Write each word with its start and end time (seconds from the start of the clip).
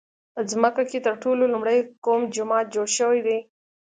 په 0.33 0.41
ځمکه 0.51 0.83
کې 0.89 0.99
تر 1.05 1.13
ټولو 1.23 1.43
لومړی 1.53 1.79
کوم 2.05 2.21
جومات 2.35 2.65
جوړ 2.75 2.87
شوی 2.97 3.19
دی؟ 3.27 3.37